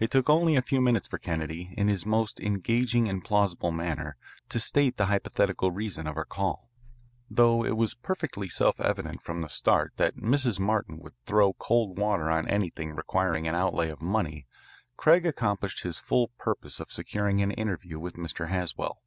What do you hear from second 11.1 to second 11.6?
throw